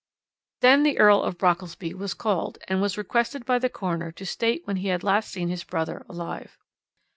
[0.61, 4.61] "Then the Earl of Brockelsby was called, and was requested by the coroner to state
[4.65, 6.57] when he had last seen his brother alive.